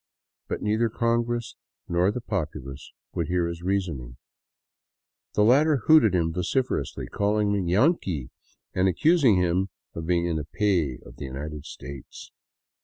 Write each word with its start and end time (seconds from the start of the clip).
But. 0.47 0.63
neither 0.63 0.89
congress 0.89 1.55
nor 1.87 2.09
the 2.11 2.21
populace 2.21 2.91
would 3.13 3.27
hear 3.27 3.45
his 3.45 3.61
reasoning. 3.61 4.17
The 5.35 5.43
latter 5.43 5.83
hooted 5.85 6.15
him 6.15 6.33
vocifer 6.33 6.81
ously, 6.81 7.05
calling 7.05 7.53
him" 7.53 7.67
Yanqui!" 7.67 8.31
and 8.73 8.87
accusing 8.87 9.35
him 9.35 9.69
of 9.93 10.07
being 10.07 10.25
in 10.25 10.37
the 10.37 10.45
pay 10.45 10.97
of 11.05 11.17
the 11.17 11.25
United 11.25 11.65
States. 11.65 12.31